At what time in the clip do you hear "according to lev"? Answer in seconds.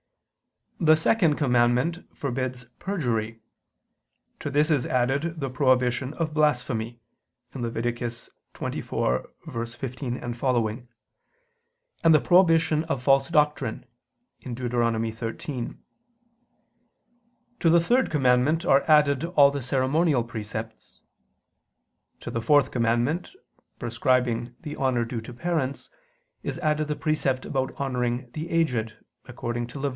29.27-29.89